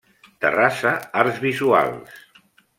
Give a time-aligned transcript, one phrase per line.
[0.45, 0.95] Terrassa
[1.25, 2.19] Arts Visuals.